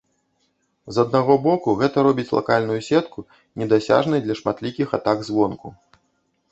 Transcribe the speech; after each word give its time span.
З 0.95 1.03
аднаго 1.03 1.33
боку, 1.43 1.75
гэта 1.81 1.97
робіць 2.07 2.33
лакальную 2.37 2.79
сетку 2.89 3.19
недасяжнай 3.65 4.19
для 4.27 4.35
шматлікіх 4.43 4.87
атак 5.01 5.17
звонку. 5.31 5.67